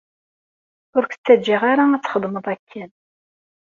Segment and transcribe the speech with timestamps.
[0.95, 2.89] Ur k-ttaǧǧaɣ ara ad txedmeḍ akken.